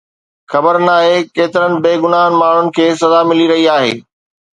خبر 0.51 0.77
ناهي 0.87 1.17
ڪيترين 1.35 1.75
بيگناهه 1.83 2.33
ماڻهن 2.39 2.73
کي 2.79 2.87
سزا 3.03 3.21
ملي 3.33 3.47
رهي 3.53 3.69
آهي 3.75 3.93